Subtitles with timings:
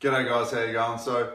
[0.00, 0.98] G'day guys, how you going?
[0.98, 1.30] So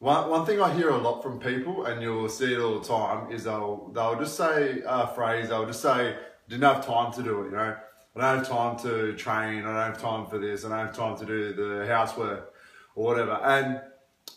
[0.00, 2.86] one, one thing I hear a lot from people, and you'll see it all the
[2.86, 6.14] time, is they'll they'll just say a phrase, they'll just say,
[6.46, 7.74] didn't have time to do it, you know.
[8.14, 10.94] I don't have time to train, I don't have time for this, I don't have
[10.94, 12.52] time to do the housework
[12.96, 13.40] or whatever.
[13.42, 13.80] And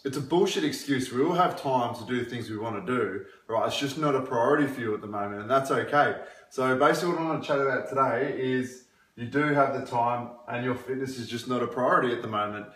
[0.05, 1.11] it's a bullshit excuse.
[1.11, 3.67] We all have time to do things we want to do, right?
[3.67, 6.15] It's just not a priority for you at the moment, and that's okay.
[6.49, 8.85] So basically what I want to chat about today is
[9.17, 12.29] you do have the time and your fitness is just not a priority at the
[12.29, 12.67] moment.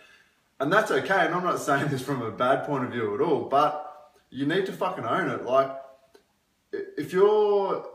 [0.60, 1.26] And that's okay.
[1.26, 4.46] And I'm not saying this from a bad point of view at all, but you
[4.46, 5.44] need to fucking own it.
[5.44, 5.74] Like,
[6.72, 7.86] if you're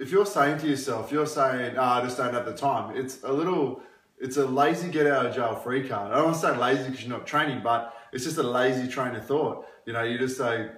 [0.00, 2.96] if you're saying to yourself, you're saying, oh, I just don't have the time.
[2.96, 3.82] It's a little,
[4.18, 6.10] it's a lazy get out of jail free card.
[6.10, 8.88] I don't want to say lazy because you're not training, but it's just a lazy
[8.88, 9.66] train of thought.
[9.84, 10.70] You know, you just say,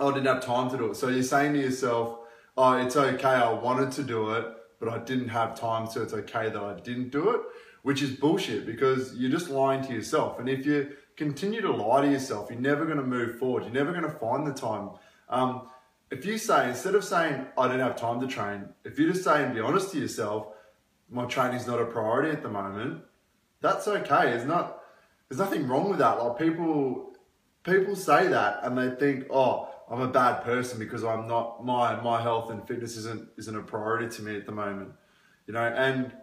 [0.00, 0.96] oh, I didn't have time to do it.
[0.96, 2.20] So you're saying to yourself,
[2.56, 3.28] oh, it's okay.
[3.28, 4.46] I wanted to do it,
[4.80, 5.86] but I didn't have time.
[5.86, 7.42] So it's okay that I didn't do it
[7.84, 10.40] which is bullshit because you're just lying to yourself.
[10.40, 13.64] And if you continue to lie to yourself, you're never going to move forward.
[13.64, 14.88] You're never going to find the time.
[15.28, 15.68] Um,
[16.10, 19.22] if you say, instead of saying, I don't have time to train, if you just
[19.22, 20.46] say and be honest to yourself,
[21.10, 23.02] my training's not a priority at the moment,
[23.60, 24.32] that's okay.
[24.32, 24.80] It's not,
[25.28, 26.24] there's nothing wrong with that.
[26.24, 27.12] Like people,
[27.64, 32.00] people say that and they think, oh, I'm a bad person because I'm not, my,
[32.00, 34.92] my health and fitness isn't, isn't a priority to me at the moment,
[35.46, 36.14] you know, and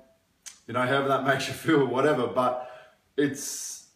[0.68, 2.28] you know, however that makes you feel, whatever.
[2.28, 2.70] But
[3.18, 3.90] it's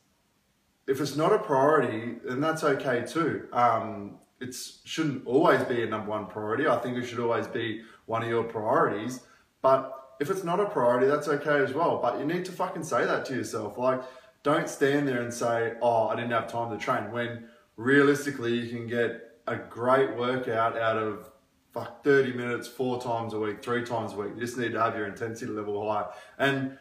[0.87, 3.47] if it's not a priority, then that's okay too.
[3.51, 6.67] Um, it shouldn't always be a number one priority.
[6.67, 9.21] I think it should always be one of your priorities.
[9.61, 11.99] But if it's not a priority, that's okay as well.
[12.01, 13.77] But you need to fucking say that to yourself.
[13.77, 14.01] Like,
[14.43, 18.69] don't stand there and say, "Oh, I didn't have time to train." When realistically, you
[18.69, 21.31] can get a great workout out of
[21.75, 24.31] fuck 30 minutes four times a week, three times a week.
[24.33, 26.05] You just need to have your intensity level high.
[26.39, 26.77] And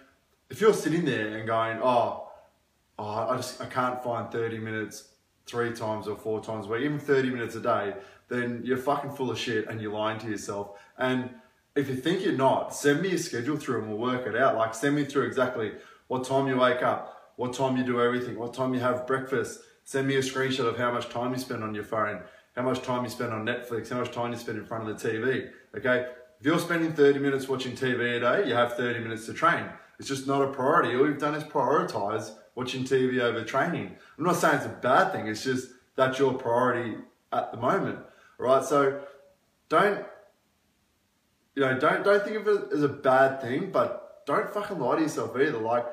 [0.48, 2.30] if you're sitting there and going, oh,
[2.96, 5.08] oh I just I can't find 30 minutes
[5.46, 7.94] three times or four times a week, even 30 minutes a day,
[8.28, 10.78] then you're fucking full of shit and you're lying to yourself.
[10.96, 11.30] And
[11.74, 14.56] if you think you're not, send me your schedule through and we'll work it out.
[14.56, 15.72] Like send me through exactly
[16.06, 19.58] what time you wake up, what time you do everything, what time you have breakfast.
[19.82, 22.22] Send me a screenshot of how much time you spend on your phone
[22.56, 25.00] how much time you spend on Netflix, how much time you spend in front of
[25.00, 25.50] the TV.
[25.76, 26.06] Okay,
[26.40, 29.64] if you're spending 30 minutes watching TV a day, you have 30 minutes to train.
[29.98, 30.96] It's just not a priority.
[30.96, 33.96] All you've done is prioritize watching TV over training.
[34.18, 35.26] I'm not saying it's a bad thing.
[35.26, 36.96] It's just that's your priority
[37.32, 37.98] at the moment,
[38.38, 38.64] right?
[38.64, 39.02] So
[39.68, 40.04] don't
[41.54, 44.96] you know don't don't think of it as a bad thing, but don't fucking lie
[44.96, 45.58] to yourself either.
[45.58, 45.86] Like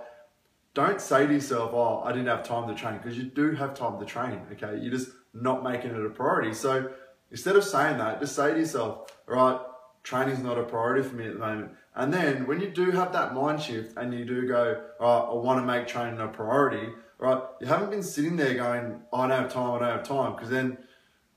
[0.73, 3.73] don't say to yourself, "Oh, I didn't have time to train," because you do have
[3.73, 4.41] time to train.
[4.53, 6.53] Okay, you just not making it a priority.
[6.53, 6.91] So
[7.29, 9.59] instead of saying that, just say to yourself, all right,
[10.03, 11.71] training's not a priority for me at the moment.
[11.95, 15.31] And then when you do have that mind shift and you do go, all right,
[15.31, 17.41] I want to make training a priority, right?
[17.59, 20.35] You haven't been sitting there going, I don't have time, I don't have time.
[20.35, 20.77] Because then,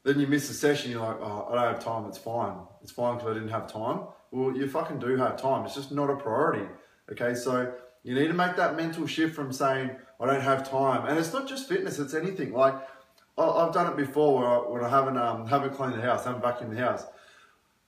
[0.05, 2.56] then you miss a session, you're like, oh, I don't have time, it's fine.
[2.82, 4.03] It's fine because I didn't have time.
[4.31, 5.65] Well, you fucking do have time.
[5.65, 6.66] It's just not a priority.
[7.11, 7.72] Okay, so
[8.03, 9.91] you need to make that mental shift from saying,
[10.21, 11.06] I don't have time.
[11.06, 12.53] And it's not just fitness, it's anything.
[12.53, 12.75] Like,
[13.36, 16.42] I've done it before where I, when I haven't um, haven't cleaned the house, haven't
[16.42, 17.04] vacuumed the house.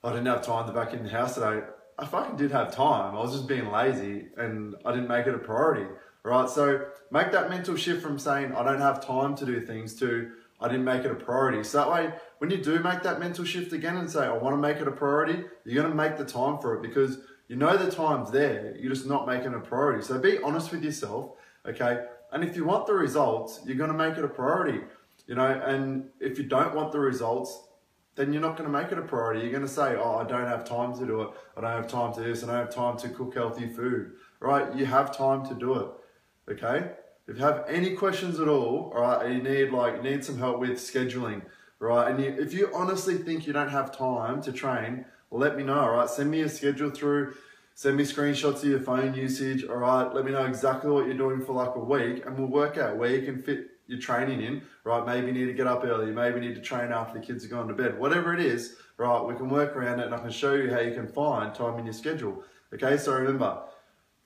[0.02, 1.62] I didn't have time to vacuum the house today.
[1.98, 3.14] I fucking did have time.
[3.14, 5.86] I was just being lazy and I didn't make it a priority.
[6.22, 6.48] Right?
[6.48, 10.32] So make that mental shift from saying I don't have time to do things to
[10.60, 11.62] I didn't make it a priority.
[11.62, 14.54] So that way, when you do make that mental shift again and say I want
[14.54, 17.18] to make it a priority, you're to make the time for it because
[17.48, 18.74] you know the time's there.
[18.76, 20.02] You're just not making it a priority.
[20.02, 21.32] So be honest with yourself,
[21.66, 22.06] okay?
[22.32, 24.80] And if you want the results, you're to make it a priority
[25.26, 27.66] you know, and if you don't want the results,
[28.14, 29.40] then you're not going to make it a priority.
[29.40, 31.28] You're going to say, oh, I don't have time to do it.
[31.56, 32.42] I don't have time to this.
[32.42, 34.74] I don't have time to cook healthy food, right?
[34.74, 36.92] You have time to do it, okay?
[37.28, 40.38] If you have any questions at all, all right, you need like, you need some
[40.38, 41.42] help with scheduling,
[41.78, 42.10] right?
[42.10, 45.80] And you, if you honestly think you don't have time to train, let me know,
[45.80, 46.08] all right?
[46.08, 47.34] Send me a schedule through,
[47.74, 50.14] send me screenshots of your phone usage, all right?
[50.14, 52.96] Let me know exactly what you're doing for like a week and we'll work out
[52.96, 55.04] where you can fit your training in, right?
[55.06, 57.44] Maybe you need to get up early, maybe you need to train after the kids
[57.44, 57.98] are gone to bed.
[57.98, 60.80] Whatever it is, right, we can work around it and I can show you how
[60.80, 62.42] you can find time in your schedule.
[62.74, 63.62] Okay, so remember,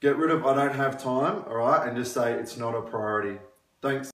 [0.01, 2.83] get rid of I don't have time, all right, and just say it's not a
[2.83, 3.39] priority.
[3.83, 4.09] Thanks.